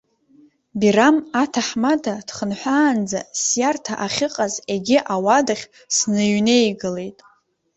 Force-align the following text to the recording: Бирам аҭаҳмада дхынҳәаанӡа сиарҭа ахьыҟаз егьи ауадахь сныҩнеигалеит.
Бирам 0.79 1.17
аҭаҳмада 1.43 2.13
дхынҳәаанӡа 2.27 3.19
сиарҭа 3.43 3.93
ахьыҟаз 4.05 4.53
егьи 4.73 4.99
ауадахь 5.13 5.65
сныҩнеигалеит. 5.95 7.17